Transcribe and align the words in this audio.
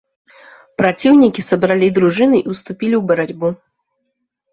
Праціўнікі 0.81 1.41
сабралі 1.49 1.89
дружыны 1.97 2.37
і 2.41 2.47
ўступілі 2.55 2.95
ў 3.01 3.03
барацьбу. 3.13 3.47